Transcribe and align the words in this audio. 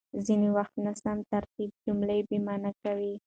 ځينې 0.25 0.49
وخت 0.57 0.73
ناسم 0.85 1.17
ترتيب 1.31 1.69
جمله 1.85 2.15
بېمعنا 2.29 2.71
کوي. 2.83 3.13